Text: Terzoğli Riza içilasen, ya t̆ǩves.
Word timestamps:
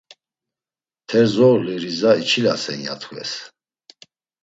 Terzoğli 1.07 1.75
Riza 1.83 2.11
içilasen, 2.23 2.79
ya 2.87 2.95
t̆ǩves. 3.01 3.31